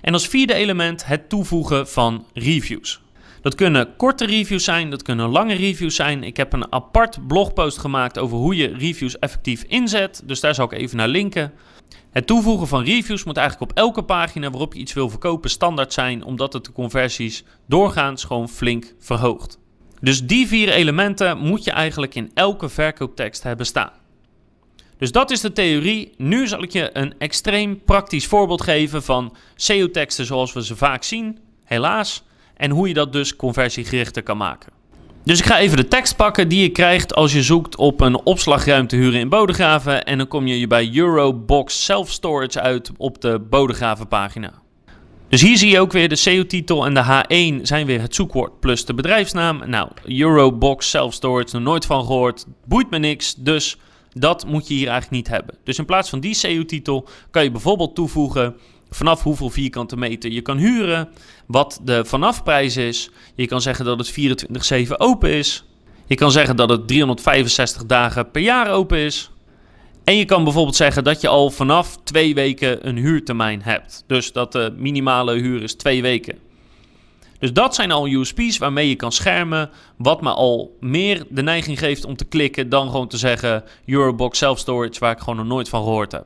En 0.00 0.12
als 0.12 0.28
vierde 0.28 0.54
element 0.54 1.06
het 1.06 1.28
toevoegen 1.28 1.88
van 1.88 2.26
reviews. 2.34 3.00
Dat 3.42 3.54
kunnen 3.54 3.96
korte 3.96 4.26
reviews 4.26 4.64
zijn, 4.64 4.90
dat 4.90 5.02
kunnen 5.02 5.28
lange 5.28 5.54
reviews 5.54 5.94
zijn. 5.94 6.22
Ik 6.24 6.36
heb 6.36 6.52
een 6.52 6.72
apart 6.72 7.26
blogpost 7.26 7.78
gemaakt 7.78 8.18
over 8.18 8.36
hoe 8.36 8.56
je 8.56 8.76
reviews 8.76 9.18
effectief 9.18 9.62
inzet, 9.62 10.22
dus 10.24 10.40
daar 10.40 10.54
zal 10.54 10.64
ik 10.64 10.72
even 10.72 10.96
naar 10.96 11.08
linken. 11.08 11.52
Het 12.10 12.26
toevoegen 12.26 12.68
van 12.68 12.84
reviews 12.84 13.24
moet 13.24 13.36
eigenlijk 13.36 13.70
op 13.70 13.76
elke 13.78 14.02
pagina 14.02 14.50
waarop 14.50 14.74
je 14.74 14.80
iets 14.80 14.92
wil 14.92 15.08
verkopen 15.08 15.50
standaard 15.50 15.92
zijn, 15.92 16.24
omdat 16.24 16.52
het 16.52 16.64
de 16.64 16.72
conversies 16.72 17.44
doorgaans 17.66 18.24
gewoon 18.24 18.48
flink 18.48 18.94
verhoogt. 18.98 19.58
Dus 20.00 20.26
die 20.26 20.46
vier 20.46 20.68
elementen 20.68 21.38
moet 21.38 21.64
je 21.64 21.70
eigenlijk 21.70 22.14
in 22.14 22.30
elke 22.34 22.68
verkooptekst 22.68 23.42
hebben 23.42 23.66
staan. 23.66 23.92
Dus 24.98 25.12
dat 25.12 25.30
is 25.30 25.40
de 25.40 25.52
theorie. 25.52 26.14
Nu 26.16 26.46
zal 26.46 26.62
ik 26.62 26.72
je 26.72 26.90
een 26.92 27.14
extreem 27.18 27.84
praktisch 27.84 28.26
voorbeeld 28.26 28.62
geven 28.62 29.02
van 29.02 29.36
SEO-teksten 29.54 30.26
zoals 30.26 30.52
we 30.52 30.64
ze 30.64 30.76
vaak 30.76 31.02
zien, 31.02 31.38
helaas, 31.64 32.22
en 32.56 32.70
hoe 32.70 32.88
je 32.88 32.94
dat 32.94 33.12
dus 33.12 33.36
conversiegerichter 33.36 34.22
kan 34.22 34.36
maken. 34.36 34.79
Dus 35.24 35.38
ik 35.38 35.44
ga 35.44 35.58
even 35.58 35.76
de 35.76 35.88
tekst 35.88 36.16
pakken 36.16 36.48
die 36.48 36.62
je 36.62 36.68
krijgt 36.68 37.14
als 37.14 37.32
je 37.32 37.42
zoekt 37.42 37.76
op 37.76 38.00
een 38.00 38.24
opslagruimte 38.24 38.96
huren 38.96 39.20
in 39.20 39.28
Bodegraven. 39.28 40.04
En 40.04 40.18
dan 40.18 40.28
kom 40.28 40.46
je 40.46 40.66
bij 40.66 40.90
Eurobox 40.94 41.84
Self 41.84 42.10
Storage 42.10 42.60
uit 42.60 42.90
op 42.96 43.20
de 43.20 43.38
Bodegraven 43.50 44.08
pagina. 44.08 44.52
Dus 45.28 45.42
hier 45.42 45.56
zie 45.56 45.70
je 45.70 45.80
ook 45.80 45.92
weer 45.92 46.08
de 46.08 46.16
SEO-titel 46.16 46.86
en 46.86 46.94
de 46.94 47.04
H1 47.04 47.62
zijn 47.62 47.86
weer 47.86 48.00
het 48.00 48.14
zoekwoord 48.14 48.60
plus 48.60 48.84
de 48.84 48.94
bedrijfsnaam. 48.94 49.62
Nou, 49.66 49.88
Eurobox 50.04 50.90
Self 50.90 51.14
Storage, 51.14 51.48
nog 51.52 51.62
nooit 51.62 51.86
van 51.86 52.04
gehoord, 52.04 52.46
boeit 52.66 52.90
me 52.90 52.98
niks, 52.98 53.34
dus 53.34 53.78
dat 54.12 54.46
moet 54.46 54.68
je 54.68 54.74
hier 54.74 54.88
eigenlijk 54.88 55.22
niet 55.22 55.28
hebben. 55.28 55.54
Dus 55.64 55.78
in 55.78 55.84
plaats 55.84 56.10
van 56.10 56.20
die 56.20 56.34
SEO-titel 56.34 57.08
kan 57.30 57.44
je 57.44 57.50
bijvoorbeeld 57.50 57.94
toevoegen 57.94 58.56
vanaf 58.90 59.22
hoeveel 59.22 59.50
vierkante 59.50 59.96
meter 59.96 60.30
je 60.30 60.40
kan 60.40 60.56
huren, 60.56 61.08
wat 61.46 61.80
de 61.82 62.04
vanafprijs 62.04 62.76
is. 62.76 63.10
Je 63.34 63.46
kan 63.46 63.60
zeggen 63.60 63.84
dat 63.84 63.98
het 63.98 64.10
24/7 64.10 64.98
open 64.98 65.30
is. 65.30 65.64
Je 66.06 66.14
kan 66.14 66.30
zeggen 66.30 66.56
dat 66.56 66.68
het 66.68 66.88
365 66.88 67.86
dagen 67.86 68.30
per 68.30 68.42
jaar 68.42 68.70
open 68.70 68.98
is. 68.98 69.30
En 70.04 70.16
je 70.16 70.24
kan 70.24 70.44
bijvoorbeeld 70.44 70.76
zeggen 70.76 71.04
dat 71.04 71.20
je 71.20 71.28
al 71.28 71.50
vanaf 71.50 71.96
twee 72.04 72.34
weken 72.34 72.88
een 72.88 72.96
huurtermijn 72.96 73.62
hebt. 73.62 74.04
Dus 74.06 74.32
dat 74.32 74.52
de 74.52 74.74
minimale 74.76 75.34
huur 75.34 75.62
is 75.62 75.74
twee 75.74 76.02
weken. 76.02 76.38
Dus 77.38 77.52
dat 77.52 77.74
zijn 77.74 77.90
al 77.90 78.08
USP's 78.08 78.58
waarmee 78.58 78.88
je 78.88 78.94
kan 78.94 79.12
schermen. 79.12 79.70
Wat 79.96 80.20
me 80.20 80.30
al 80.30 80.76
meer 80.80 81.24
de 81.28 81.42
neiging 81.42 81.78
geeft 81.78 82.04
om 82.04 82.16
te 82.16 82.24
klikken 82.24 82.68
dan 82.68 82.90
gewoon 82.90 83.08
te 83.08 83.16
zeggen 83.16 83.64
Eurobox 83.86 84.38
Self 84.38 84.58
Storage, 84.58 85.00
waar 85.00 85.12
ik 85.12 85.18
gewoon 85.18 85.36
nog 85.36 85.46
nooit 85.46 85.68
van 85.68 85.82
gehoord 85.82 86.12
heb. 86.12 86.24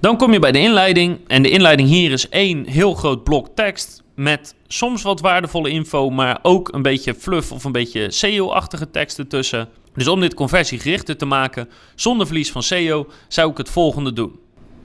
Dan 0.00 0.16
kom 0.16 0.32
je 0.32 0.38
bij 0.38 0.52
de 0.52 0.58
inleiding. 0.58 1.18
En 1.26 1.42
de 1.42 1.50
inleiding 1.50 1.88
hier 1.88 2.12
is 2.12 2.28
één 2.28 2.66
heel 2.66 2.94
groot 2.94 3.24
blok 3.24 3.48
tekst. 3.54 4.00
met 4.14 4.54
soms 4.66 5.02
wat 5.02 5.20
waardevolle 5.20 5.70
info, 5.70 6.10
maar 6.10 6.38
ook 6.42 6.74
een 6.74 6.82
beetje 6.82 7.14
fluff 7.14 7.52
of 7.52 7.64
een 7.64 7.72
beetje 7.72 8.10
SEO-achtige 8.10 8.90
teksten 8.90 9.28
tussen. 9.28 9.68
Dus 9.94 10.08
om 10.08 10.20
dit 10.20 10.34
conversiegerichter 10.34 11.16
te 11.16 11.24
maken 11.24 11.68
zonder 11.94 12.26
verlies 12.26 12.52
van 12.52 12.62
SEO, 12.62 13.06
zou 13.28 13.50
ik 13.50 13.56
het 13.56 13.70
volgende 13.70 14.12
doen. 14.12 14.40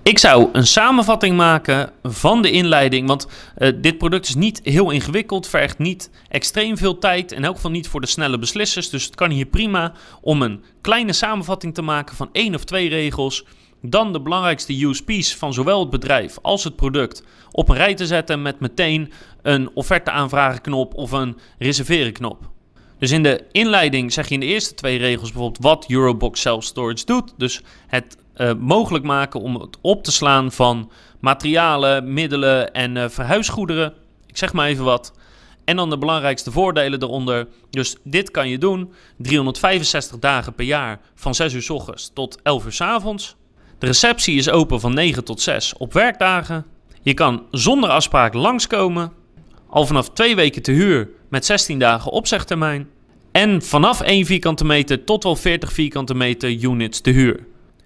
Ik 0.08 0.20
zou 0.20 0.50
een 0.52 0.68
samenvatting 0.68 1.36
maken 1.36 1.92
van 2.04 2.42
de 2.42 2.52
inleiding, 2.52 3.08
want 3.08 3.28
uh, 3.58 3.72
dit 3.82 3.98
product 3.98 4.28
is 4.28 4.36
niet 4.36 4.60
heel 4.64 4.92
ingewikkeld, 4.92 5.48
vergt 5.48 5.78
niet 5.78 6.10
extreem 6.30 6.78
veel 6.78 6.98
tijd 6.98 7.32
en 7.32 7.48
ook 7.48 7.56
geval 7.56 7.72
niet 7.72 7.88
voor 7.88 8.02
de 8.02 8.08
snelle 8.08 8.40
beslissers. 8.40 8.90
Dus 8.90 9.06
het 9.06 9.16
kan 9.16 9.30
hier 9.30 9.46
prima 9.46 9.94
om 10.22 10.42
een 10.42 10.64
kleine 10.82 11.14
samenvatting 11.14 11.74
te 11.74 11.82
maken 11.82 12.16
van 12.16 12.30
één 12.32 12.56
of 12.56 12.64
twee 12.64 12.90
regels. 12.90 13.46
Dan 13.82 14.14
de 14.14 14.22
belangrijkste 14.22 14.86
USP's 14.86 15.36
van 15.36 15.54
zowel 15.54 15.80
het 15.80 15.90
bedrijf 15.90 16.38
als 16.42 16.64
het 16.64 16.76
product 16.76 17.24
op 17.52 17.70
een 17.70 17.76
rij 17.76 17.96
te 17.96 18.06
zetten 18.06 18.42
met 18.42 18.60
meteen 18.60 19.12
een 19.42 19.70
offerte 19.74 20.12
aanvragen 20.12 20.62
knop 20.62 20.94
of 20.94 21.12
een 21.12 21.38
reserveren 21.58 22.14
knop. 22.14 22.50
Dus 23.00 23.12
in 23.12 23.24
de 23.24 23.44
inleiding 23.52 24.14
zeg 24.14 24.28
je 24.28 24.34
in 24.34 24.40
de 24.40 24.46
eerste 24.46 24.74
twee 24.74 24.98
regels 24.98 25.32
bijvoorbeeld 25.32 25.64
wat 25.64 25.86
Eurobox 25.90 26.42
Self 26.42 26.64
Storage 26.64 27.06
doet. 27.06 27.34
Dus 27.38 27.62
het 27.88 28.18
uh, 28.38 28.54
mogelijk 28.54 29.04
maken 29.04 29.42
om 29.42 29.56
het 29.56 29.78
op 29.82 30.04
te 30.04 30.12
slaan 30.12 30.52
van 30.52 30.92
materialen, 31.20 32.14
middelen 32.14 32.74
en 32.74 32.96
uh, 32.96 33.10
verhuisgoederen. 33.10 33.94
Ik 34.26 34.38
zeg 34.38 34.54
maar 34.54 34.68
even 34.68 34.86
wat. 34.86 35.14
En 35.66 35.76
dan 35.76 35.90
de 35.90 35.98
belangrijkste 35.98 36.52
voordelen 36.52 37.02
eronder. 37.02 37.48
Dus 37.70 37.96
dit 38.04 38.32
kan 38.32 38.50
je 38.50 38.58
doen 38.58 38.94
365 39.18 40.20
dagen 40.20 40.54
per 40.54 40.66
jaar 40.66 41.00
van 41.16 41.36
6 41.36 41.54
uur 41.54 41.62
s 41.62 41.70
ochtends 41.70 42.12
tot 42.14 42.42
11 42.42 42.66
uur 42.66 42.72
s 42.72 42.82
avonds. 42.82 43.36
De 43.80 43.86
receptie 43.86 44.38
is 44.38 44.50
open 44.50 44.80
van 44.80 44.94
9 44.94 45.24
tot 45.24 45.42
6 45.42 45.74
op 45.78 45.94
werkdagen. 45.94 46.66
Je 47.02 47.14
kan 47.14 47.46
zonder 47.52 47.90
afspraak 47.90 48.34
langskomen. 48.34 49.12
Al 49.70 49.86
vanaf 49.86 50.10
twee 50.10 50.36
weken 50.36 50.62
te 50.62 50.72
huur 50.72 51.10
met 51.30 51.46
16 51.46 51.80
dagen 51.80 52.12
opzegtermijn. 52.12 52.90
En 53.32 53.62
vanaf 53.62 54.02
1 54.02 54.26
vierkante 54.26 54.66
meter 54.66 55.04
tot 55.04 55.24
wel 55.24 55.36
40 55.36 55.72
vierkante 55.74 56.14
meter 56.14 56.52
units 56.52 57.02
te 57.02 57.10
huur. 57.10 57.46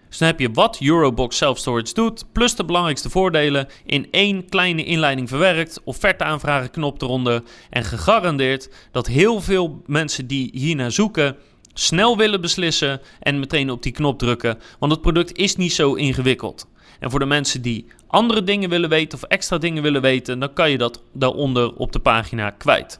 Dus 0.10 0.17
dan 0.19 0.27
heb 0.27 0.39
je 0.39 0.51
wat 0.51 0.79
Eurobox 0.81 1.38
Self 1.38 1.57
Storage 1.57 1.93
doet, 1.93 2.25
plus 2.31 2.55
de 2.55 2.65
belangrijkste 2.65 3.10
voordelen 3.10 3.67
in 3.86 4.07
één 4.12 4.50
kleine 4.50 4.83
inleiding 4.83 5.29
verwerkt, 5.29 5.81
offerte 5.83 6.24
aanvragen 6.24 6.71
knop 6.71 7.01
eronder 7.01 7.43
en 7.69 7.83
gegarandeerd 7.83 8.69
dat 8.91 9.07
heel 9.07 9.41
veel 9.41 9.81
mensen 9.86 10.27
die 10.27 10.50
hiernaar 10.53 10.91
zoeken 10.91 11.36
snel 11.74 12.18
willen 12.18 12.42
beslissen 12.42 13.01
en 13.20 13.40
meteen 13.40 13.72
op 13.72 13.84
die 13.84 13.92
knop 13.92 14.20
drukken, 14.20 14.60
want 14.80 14.92
het 14.92 15.01
product 15.01 15.38
is 15.38 15.56
niet 15.56 15.74
zo 15.74 15.94
ingewikkeld. 15.94 16.68
En 17.00 17.10
voor 17.10 17.20
de 17.20 17.25
mensen 17.25 17.62
die 17.62 17.86
andere 18.08 18.44
dingen 18.44 18.70
willen 18.70 18.90
weten 18.90 19.18
of 19.18 19.24
extra 19.24 19.58
dingen 19.58 19.84
willen 19.84 20.01
weten, 20.01 20.40
dan 20.40 20.54
kan 20.54 20.72
je 20.72 20.78
dat 20.78 21.04
daaronder 21.13 21.75
op 21.75 21.92
de 21.92 22.00
pagina 22.00 22.50
kwijt. 22.50 23.00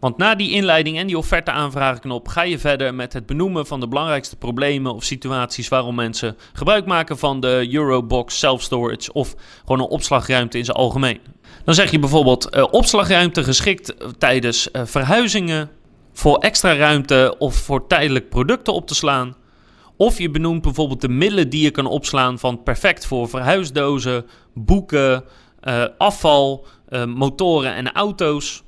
Want 0.00 0.16
na 0.16 0.34
die 0.34 0.50
inleiding 0.50 0.98
en 0.98 1.06
die 1.06 1.18
offerte 1.18 1.50
aanvragenknop 1.50 2.28
ga 2.28 2.42
je 2.42 2.58
verder 2.58 2.94
met 2.94 3.12
het 3.12 3.26
benoemen 3.26 3.66
van 3.66 3.80
de 3.80 3.88
belangrijkste 3.88 4.36
problemen 4.36 4.94
of 4.94 5.04
situaties 5.04 5.68
waarom 5.68 5.94
mensen 5.94 6.36
gebruik 6.52 6.86
maken 6.86 7.18
van 7.18 7.40
de 7.40 7.68
Eurobox 7.72 8.38
self-storage 8.38 9.12
of 9.12 9.34
gewoon 9.60 9.80
een 9.80 9.86
opslagruimte 9.86 10.58
in 10.58 10.64
zijn 10.64 10.76
algemeen. 10.76 11.20
Dan 11.64 11.74
zeg 11.74 11.90
je 11.90 11.98
bijvoorbeeld 11.98 12.56
uh, 12.56 12.64
opslagruimte 12.70 13.44
geschikt 13.44 13.94
tijdens 14.18 14.68
uh, 14.72 14.82
verhuizingen, 14.84 15.70
voor 16.18 16.38
extra 16.38 16.76
ruimte 16.76 17.34
of 17.38 17.54
voor 17.54 17.86
tijdelijk 17.86 18.28
producten 18.28 18.74
op 18.74 18.86
te 18.86 18.94
slaan. 18.94 19.36
Of 19.96 20.18
je 20.18 20.30
benoemt 20.30 20.62
bijvoorbeeld 20.62 21.00
de 21.00 21.08
middelen 21.08 21.48
die 21.48 21.62
je 21.62 21.70
kan 21.70 21.86
opslaan 21.86 22.38
van 22.38 22.62
perfect 22.62 23.06
voor 23.06 23.28
verhuisdozen, 23.28 24.26
boeken, 24.54 25.24
uh, 25.62 25.84
afval, 25.98 26.66
motoren 27.06 27.74
en 27.74 27.92
auto's 27.92 28.62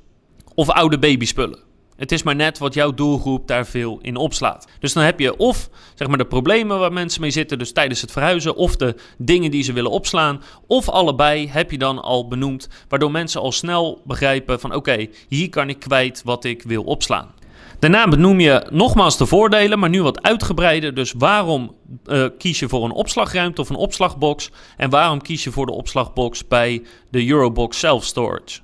of 0.55 0.69
oude 0.69 0.99
babyspullen. 0.99 1.59
Het 1.95 2.11
is 2.11 2.23
maar 2.23 2.35
net 2.35 2.57
wat 2.57 2.73
jouw 2.73 2.93
doelgroep 2.93 3.47
daar 3.47 3.65
veel 3.65 3.99
in 4.01 4.15
opslaat. 4.15 4.67
Dus 4.79 4.93
dan 4.93 5.03
heb 5.03 5.19
je 5.19 5.37
of 5.37 5.69
zeg 5.95 6.07
maar, 6.07 6.17
de 6.17 6.25
problemen 6.25 6.79
waar 6.79 6.93
mensen 6.93 7.21
mee 7.21 7.31
zitten, 7.31 7.57
dus 7.57 7.73
tijdens 7.73 8.01
het 8.01 8.11
verhuizen, 8.11 8.55
of 8.55 8.75
de 8.75 8.95
dingen 9.17 9.51
die 9.51 9.63
ze 9.63 9.73
willen 9.73 9.91
opslaan, 9.91 10.41
of 10.67 10.89
allebei 10.89 11.49
heb 11.49 11.71
je 11.71 11.77
dan 11.77 12.01
al 12.01 12.27
benoemd, 12.27 12.69
waardoor 12.87 13.11
mensen 13.11 13.41
al 13.41 13.51
snel 13.51 14.01
begrijpen 14.05 14.59
van 14.59 14.75
oké, 14.75 15.07
hier 15.27 15.49
kan 15.49 15.69
ik 15.69 15.79
kwijt 15.79 16.21
wat 16.23 16.43
ik 16.43 16.63
wil 16.63 16.83
opslaan. 16.83 17.39
Daarna 17.79 18.07
benoem 18.07 18.39
je 18.39 18.67
nogmaals 18.69 19.17
de 19.17 19.25
voordelen, 19.25 19.79
maar 19.79 19.89
nu 19.89 20.03
wat 20.03 20.21
uitgebreider. 20.21 20.93
Dus 20.93 21.13
waarom 21.17 21.75
uh, 22.05 22.25
kies 22.37 22.59
je 22.59 22.69
voor 22.69 22.85
een 22.85 22.91
opslagruimte 22.91 23.61
of 23.61 23.69
een 23.69 23.75
opslagbox? 23.75 24.49
En 24.77 24.89
waarom 24.89 25.21
kies 25.21 25.43
je 25.43 25.51
voor 25.51 25.65
de 25.65 25.71
opslagbox 25.71 26.47
bij 26.47 26.83
de 27.09 27.27
Eurobox 27.27 27.79
Self 27.79 28.03
Storage? 28.03 28.59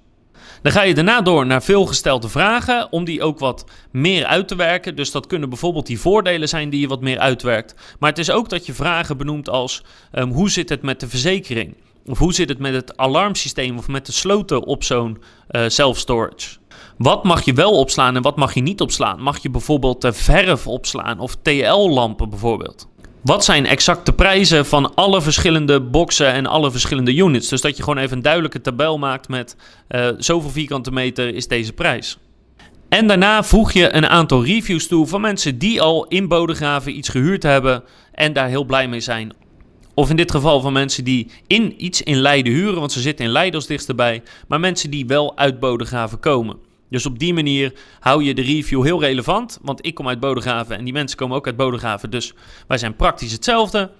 Dan 0.61 0.71
ga 0.71 0.81
je 0.81 0.93
daarna 0.93 1.21
door 1.21 1.45
naar 1.45 1.63
veelgestelde 1.63 2.29
vragen 2.29 2.91
om 2.91 3.05
die 3.05 3.21
ook 3.21 3.39
wat 3.39 3.65
meer 3.91 4.25
uit 4.25 4.47
te 4.47 4.55
werken. 4.55 4.95
Dus 4.95 5.11
dat 5.11 5.27
kunnen 5.27 5.49
bijvoorbeeld 5.49 5.87
die 5.87 5.99
voordelen 5.99 6.49
zijn 6.49 6.69
die 6.69 6.79
je 6.79 6.87
wat 6.87 7.01
meer 7.01 7.19
uitwerkt. 7.19 7.75
Maar 7.99 8.09
het 8.09 8.19
is 8.19 8.31
ook 8.31 8.49
dat 8.49 8.65
je 8.65 8.73
vragen 8.73 9.17
benoemt 9.17 9.49
als 9.49 9.83
um, 10.13 10.31
hoe 10.31 10.49
zit 10.49 10.69
het 10.69 10.81
met 10.81 10.99
de 10.99 11.09
verzekering? 11.09 11.75
Of 12.05 12.17
hoe 12.17 12.33
zit 12.33 12.49
het 12.49 12.59
met 12.59 12.73
het 12.73 12.97
alarmsysteem 12.97 13.77
of 13.77 13.87
met 13.87 14.05
de 14.05 14.11
sloten 14.11 14.65
op 14.65 14.83
zo'n 14.83 15.17
uh, 15.51 15.63
self-storage? 15.67 16.57
Wat 16.97 17.23
mag 17.23 17.45
je 17.45 17.53
wel 17.53 17.71
opslaan 17.71 18.15
en 18.15 18.21
wat 18.21 18.35
mag 18.35 18.53
je 18.53 18.61
niet 18.61 18.81
opslaan? 18.81 19.21
Mag 19.21 19.41
je 19.41 19.49
bijvoorbeeld 19.49 20.07
verf 20.09 20.67
opslaan 20.67 21.19
of 21.19 21.35
TL-lampen 21.41 22.29
bijvoorbeeld? 22.29 22.87
Wat 23.21 23.45
zijn 23.45 23.65
exact 23.65 24.05
de 24.05 24.13
prijzen 24.13 24.65
van 24.65 24.95
alle 24.95 25.21
verschillende 25.21 25.81
boxen 25.81 26.33
en 26.33 26.45
alle 26.45 26.71
verschillende 26.71 27.15
units? 27.15 27.47
Dus 27.47 27.61
dat 27.61 27.77
je 27.77 27.83
gewoon 27.83 27.99
even 27.99 28.17
een 28.17 28.23
duidelijke 28.23 28.61
tabel 28.61 28.97
maakt 28.97 29.27
met 29.27 29.55
uh, 29.89 30.07
zoveel 30.17 30.49
vierkante 30.49 30.91
meter 30.91 31.35
is 31.35 31.47
deze 31.47 31.73
prijs. 31.73 32.17
En 32.89 33.07
daarna 33.07 33.43
voeg 33.43 33.71
je 33.71 33.93
een 33.93 34.07
aantal 34.07 34.45
reviews 34.45 34.87
toe 34.87 35.07
van 35.07 35.21
mensen 35.21 35.57
die 35.57 35.81
al 35.81 36.05
in 36.07 36.27
Bodegraven 36.27 36.97
iets 36.97 37.09
gehuurd 37.09 37.43
hebben 37.43 37.83
en 38.11 38.33
daar 38.33 38.47
heel 38.47 38.65
blij 38.65 38.87
mee 38.87 38.99
zijn. 38.99 39.33
Of 39.93 40.09
in 40.09 40.15
dit 40.15 40.31
geval 40.31 40.61
van 40.61 40.73
mensen 40.73 41.03
die 41.03 41.31
in 41.47 41.85
iets 41.85 42.01
in 42.01 42.17
Leiden 42.17 42.53
huren, 42.53 42.79
want 42.79 42.91
ze 42.91 43.01
zitten 43.01 43.25
in 43.25 43.31
Leiden 43.31 43.55
als 43.55 43.67
dichtstbij, 43.67 44.23
maar 44.47 44.59
mensen 44.59 44.89
die 44.89 45.05
wel 45.05 45.37
uit 45.37 45.59
Bodegraven 45.59 46.19
komen. 46.19 46.66
Dus 46.89 47.05
op 47.05 47.19
die 47.19 47.33
manier 47.33 47.73
hou 47.99 48.23
je 48.23 48.33
de 48.33 48.41
review 48.41 48.83
heel 48.83 49.01
relevant. 49.01 49.59
Want 49.61 49.85
ik 49.85 49.93
kom 49.93 50.07
uit 50.07 50.19
Bodegraven 50.19 50.77
en 50.77 50.83
die 50.83 50.93
mensen 50.93 51.17
komen 51.17 51.37
ook 51.37 51.45
uit 51.45 51.55
Bodegraven. 51.55 52.09
Dus 52.09 52.33
wij 52.67 52.77
zijn 52.77 52.95
praktisch 52.95 53.31
hetzelfde. 53.31 53.91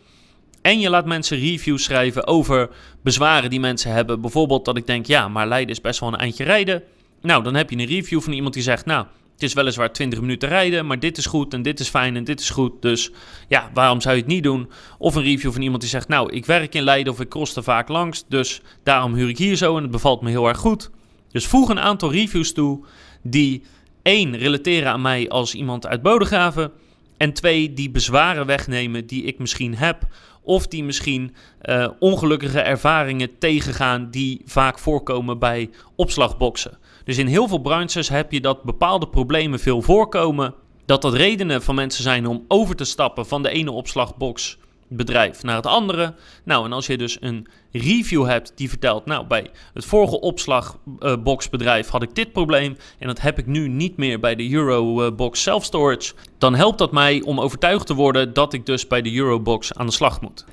En 0.62 0.80
je 0.80 0.90
laat 0.90 1.06
mensen 1.06 1.40
reviews 1.40 1.84
schrijven 1.84 2.28
over 2.28 2.70
bezwaren 3.04 3.50
die 3.50 3.60
mensen 3.60 3.92
hebben. 3.92 4.22
Bijvoorbeeld 4.22 4.66
dat 4.66 4.78
ik 4.78 4.88
denk, 4.88 5.06
ja, 5.06 5.28
maar 5.28 5.48
Leiden 5.48 5.76
is 5.76 5.82
best 5.82 6.00
wel 6.00 6.10
een 6.10 6.20
eindje 6.20 6.44
rijden. 6.44 6.84
Nou, 7.22 7.44
dan 7.44 7.56
heb 7.56 7.70
je 7.70 7.78
een 7.78 7.86
review 7.86 8.22
van 8.22 8.34
iemand 8.34 8.54
die 8.54 8.64
zegt, 8.64 8.86
nou, 8.86 9.06
het 9.34 9.44
is 9.44 9.54
weliswaar 9.54 9.94
20 9.94 10.22
minuten 10.22 10.50
rijden, 10.50 10.86
maar 10.86 11.00
dit 11.00 11.18
is 11.18 11.26
goed 11.26 11.54
en 11.54 11.62
dit 11.62 11.80
is 11.80 11.90
fijn 11.90 12.16
en 12.16 12.24
dit 12.24 12.40
is 12.40 12.50
goed. 12.50 12.82
Dus 12.82 13.12
ja, 13.48 13.70
waarom 13.74 14.02
zou 14.02 14.16
je 14.16 14.22
het 14.22 14.30
niet 14.30 14.44
doen? 14.44 14.70
Of 14.98 15.16
een 15.16 15.24
review 15.24 15.52
van 15.52 15.62
iemand 15.62 15.82
die 15.82 15.90
zegt, 15.90 16.08
nou, 16.08 16.32
ik 16.32 16.46
werk 16.46 16.76
in 16.76 16.84
Leiden 16.84 17.14
of 17.14 17.20
ik 17.20 17.30
cross 17.30 17.56
er 17.56 17.64
vaak 17.64 17.88
langs, 17.88 18.26
dus 18.28 18.62
daarom 18.84 19.14
huur 19.14 19.30
ik 19.30 19.38
hier 19.38 19.56
zo 19.56 19.76
en 19.76 19.82
het 19.82 19.92
bevalt 19.92 20.22
me 20.22 20.30
heel 20.30 20.48
erg 20.48 20.58
goed. 20.58 20.90
Dus 21.32 21.48
voeg 21.48 21.70
een 21.70 21.80
aantal 21.80 22.12
reviews 22.12 22.54
toe 22.54 22.86
die 23.22 23.64
één 24.02 24.38
relateren 24.38 24.92
aan 24.92 25.02
mij 25.02 25.30
als 25.30 25.56
iemand 25.56 25.88
uit 25.88 26.02
Bodegraven. 26.02 26.72
En 27.18 27.34
twee, 27.34 27.74
die 27.74 27.90
bezwaren 27.90 28.46
wegnemen 28.46 29.08
die 29.08 29.24
ik 29.24 29.40
misschien 29.40 29.76
heb. 29.76 30.08
Of 30.42 30.68
die 30.68 30.84
misschien 30.84 31.36
uh, 31.64 31.88
ongelukkige 32.00 32.60
ervaringen 32.60 33.38
tegengaan 33.38 34.10
die 34.12 34.42
vaak 34.46 34.80
voorkomen 34.80 35.40
bij 35.40 35.70
opslagboxen. 35.96 36.78
Dus 37.04 37.18
in 37.18 37.28
heel 37.28 37.48
veel 37.48 37.62
branches 37.62 38.10
heb 38.10 38.32
je 38.32 38.42
dat 38.42 38.64
bepaalde 38.64 39.08
problemen 39.08 39.60
veel 39.60 39.82
voorkomen. 39.82 40.54
Dat 40.86 41.02
dat 41.02 41.14
redenen 41.14 41.62
van 41.62 41.76
mensen 41.76 42.04
zijn 42.04 42.26
om 42.26 42.46
over 42.48 42.76
te 42.76 42.86
stappen 42.86 43.26
van 43.26 43.44
de 43.44 43.50
ene 43.50 43.72
opslagbox 43.72 44.58
bedrijf 44.88 45.44
naar 45.44 45.56
het 45.56 45.66
andere. 45.66 46.14
Nou, 46.44 46.66
en 46.66 46.74
als 46.74 46.88
je 46.88 46.98
dus 46.98 47.18
een 47.20 47.48
review 47.72 48.26
hebt 48.26 48.52
die 48.56 48.70
vertelt, 48.70 49.06
nou, 49.06 49.26
bij 49.26 49.50
het 49.74 49.86
vorige 49.86 50.20
opslagboxbedrijf 50.20 51.88
had 51.88 52.04
ik 52.04 52.16
dit 52.16 52.32
probleem 52.32 52.78
en 53.00 53.08
dat 53.08 53.22
heb 53.22 53.40
ik 53.40 53.46
nu 53.46 53.68
niet 53.68 53.98
meer 53.98 54.20
bij 54.20 54.36
de 54.36 54.52
Eurobox 54.52 55.42
Self 55.42 55.64
Storage, 55.64 56.14
dan 56.38 56.56
helpt 56.56 56.78
dat 56.78 56.92
mij 56.92 57.22
om 57.22 57.40
overtuigd 57.40 57.86
te 57.88 57.94
worden 57.94 58.34
dat 58.34 58.54
ik 58.54 58.66
dus 58.66 58.88
bij 58.88 59.02
de 59.02 59.16
Eurobox 59.16 59.74
aan 59.74 59.86
de 59.86 59.92
slag 59.92 60.22
moet. 60.22 60.46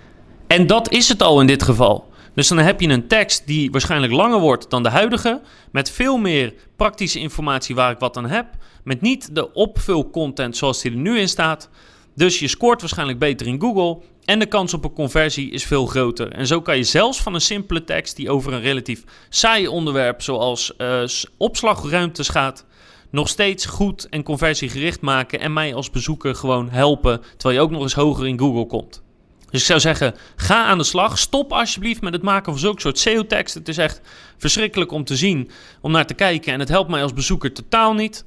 En 0.46 0.66
dat 0.66 0.90
is 0.90 1.08
het 1.08 1.22
al 1.22 1.40
in 1.40 1.46
dit 1.46 1.62
geval. 1.62 2.12
Dus 2.34 2.48
dan 2.48 2.58
heb 2.58 2.80
je 2.80 2.88
een 2.88 3.08
tekst 3.08 3.46
die 3.46 3.70
waarschijnlijk 3.70 4.12
langer 4.12 4.40
wordt 4.40 4.70
dan 4.70 4.82
de 4.82 4.88
huidige, 4.88 5.40
met 5.72 5.90
veel 5.90 6.16
meer 6.16 6.54
praktische 6.76 7.18
informatie 7.18 7.74
waar 7.74 7.90
ik 7.90 7.98
wat 7.98 8.16
aan 8.16 8.26
heb, 8.26 8.46
met 8.84 9.00
niet 9.00 9.34
de 9.34 9.52
opvulcontent 9.52 10.56
zoals 10.56 10.82
die 10.82 10.90
er 10.90 10.96
nu 10.96 11.18
in 11.18 11.28
staat. 11.28 11.68
Dus 12.14 12.38
je 12.38 12.48
scoort 12.48 12.80
waarschijnlijk 12.80 13.18
beter 13.18 13.46
in 13.46 13.60
Google 13.60 14.02
en 14.24 14.38
de 14.38 14.46
kans 14.46 14.74
op 14.74 14.84
een 14.84 14.92
conversie 14.92 15.50
is 15.50 15.64
veel 15.64 15.86
groter. 15.86 16.32
En 16.32 16.46
zo 16.46 16.60
kan 16.60 16.76
je 16.76 16.84
zelfs 16.84 17.22
van 17.22 17.34
een 17.34 17.40
simpele 17.40 17.84
tekst 17.84 18.16
die 18.16 18.30
over 18.30 18.52
een 18.52 18.60
relatief 18.60 19.04
saai 19.28 19.68
onderwerp 19.68 20.22
zoals 20.22 20.72
uh, 20.78 21.02
opslagruimtes 21.36 22.28
gaat, 22.28 22.64
nog 23.10 23.28
steeds 23.28 23.66
goed 23.66 24.08
en 24.08 24.22
conversiegericht 24.22 25.00
maken 25.00 25.40
en 25.40 25.52
mij 25.52 25.74
als 25.74 25.90
bezoeker 25.90 26.34
gewoon 26.34 26.70
helpen, 26.70 27.20
terwijl 27.36 27.60
je 27.60 27.66
ook 27.66 27.70
nog 27.70 27.82
eens 27.82 27.94
hoger 27.94 28.26
in 28.26 28.38
Google 28.38 28.66
komt. 28.66 29.02
Dus 29.50 29.62
ik 29.62 29.68
zou 29.68 29.80
zeggen, 29.80 30.14
ga 30.36 30.64
aan 30.64 30.78
de 30.78 30.84
slag. 30.84 31.18
Stop 31.18 31.52
alsjeblieft 31.52 32.00
met 32.00 32.12
het 32.12 32.22
maken 32.22 32.52
van 32.52 32.60
zulke 32.60 32.80
soort 32.80 32.98
SEO-tekst. 32.98 33.54
Het 33.54 33.68
is 33.68 33.78
echt 33.78 34.00
verschrikkelijk 34.36 34.92
om 34.92 35.04
te 35.04 35.16
zien, 35.16 35.50
om 35.80 35.92
naar 35.92 36.06
te 36.06 36.14
kijken. 36.14 36.52
En 36.52 36.60
het 36.60 36.68
helpt 36.68 36.90
mij 36.90 37.02
als 37.02 37.12
bezoeker 37.12 37.52
totaal 37.52 37.94
niet. 37.94 38.24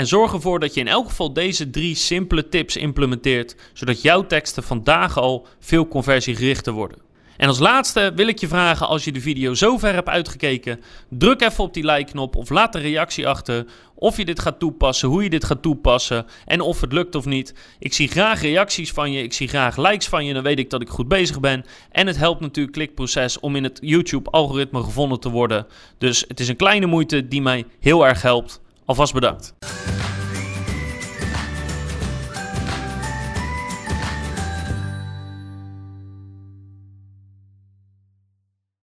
En 0.00 0.06
zorg 0.06 0.32
ervoor 0.32 0.60
dat 0.60 0.74
je 0.74 0.80
in 0.80 0.88
elk 0.88 1.08
geval 1.08 1.32
deze 1.32 1.70
drie 1.70 1.94
simpele 1.94 2.48
tips 2.48 2.76
implementeert, 2.76 3.56
zodat 3.72 4.02
jouw 4.02 4.26
teksten 4.26 4.62
vandaag 4.62 5.18
al 5.18 5.46
veel 5.58 5.88
conversiegerichter 5.88 6.72
worden. 6.72 6.98
En 7.36 7.48
als 7.48 7.58
laatste 7.58 8.12
wil 8.14 8.26
ik 8.26 8.38
je 8.38 8.48
vragen, 8.48 8.88
als 8.88 9.04
je 9.04 9.12
de 9.12 9.20
video 9.20 9.54
zover 9.54 9.94
hebt 9.94 10.08
uitgekeken, 10.08 10.80
druk 11.08 11.42
even 11.42 11.64
op 11.64 11.74
die 11.74 11.84
like-knop 11.84 12.36
of 12.36 12.50
laat 12.50 12.74
een 12.74 12.80
reactie 12.80 13.28
achter 13.28 13.64
of 13.94 14.16
je 14.16 14.24
dit 14.24 14.40
gaat 14.40 14.58
toepassen, 14.58 15.08
hoe 15.08 15.22
je 15.22 15.30
dit 15.30 15.44
gaat 15.44 15.62
toepassen 15.62 16.26
en 16.46 16.60
of 16.60 16.80
het 16.80 16.92
lukt 16.92 17.14
of 17.14 17.24
niet. 17.24 17.54
Ik 17.78 17.92
zie 17.92 18.08
graag 18.08 18.42
reacties 18.42 18.90
van 18.90 19.12
je, 19.12 19.22
ik 19.22 19.32
zie 19.32 19.48
graag 19.48 19.76
likes 19.76 20.08
van 20.08 20.24
je, 20.24 20.34
dan 20.34 20.42
weet 20.42 20.58
ik 20.58 20.70
dat 20.70 20.82
ik 20.82 20.88
goed 20.88 21.08
bezig 21.08 21.40
ben. 21.40 21.64
En 21.90 22.06
het 22.06 22.16
helpt 22.16 22.40
natuurlijk 22.40 22.74
klikproces 22.74 23.40
om 23.40 23.56
in 23.56 23.64
het 23.64 23.78
YouTube-algoritme 23.82 24.82
gevonden 24.82 25.20
te 25.20 25.30
worden. 25.30 25.66
Dus 25.98 26.24
het 26.28 26.40
is 26.40 26.48
een 26.48 26.56
kleine 26.56 26.86
moeite 26.86 27.28
die 27.28 27.42
mij 27.42 27.64
heel 27.80 28.06
erg 28.06 28.22
helpt. 28.22 28.60
Alvast 28.90 29.14
bedankt. 29.14 29.54